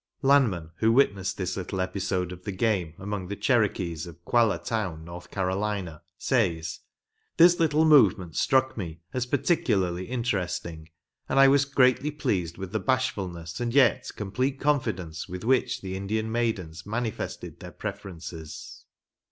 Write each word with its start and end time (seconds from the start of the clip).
Lanman, 0.23 0.71
who 0.77 0.91
witnessed 0.91 1.37
this 1.37 1.55
little 1.55 1.79
episode 1.79 2.31
of 2.31 2.43
the 2.43 2.51
game 2.51 2.95
among 2.97 3.27
the 3.27 3.35
Cherokees 3.35 4.07
of 4.07 4.19
Qualla 4.25 4.57
town, 4.57 5.05
North 5.05 5.29
Carolina, 5.29 6.01
says: 6.17 6.79
"This 7.37 7.59
little 7.59 7.85
movement 7.85 8.35
struck 8.35 8.75
me 8.75 9.01
as 9.13 9.27
particularly 9.27 10.05
interesting, 10.05 10.89
and 11.29 11.37
I 11.37 11.47
was 11.47 11.65
greatly 11.65 12.09
pleased 12.09 12.57
with 12.57 12.71
the 12.71 12.79
bashfulness 12.79 13.59
and 13.59 13.75
yet 13.75 14.09
complete 14.15 14.59
confidence 14.59 15.29
with 15.29 15.43
which 15.43 15.81
the 15.81 15.95
Indian 15.95 16.31
maidens 16.31 16.83
manifested 16.83 17.59
their 17.59 17.69
preferences." 17.71 18.85